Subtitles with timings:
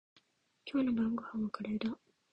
[0.65, 1.95] 今日の晩ごはんはカレーだ。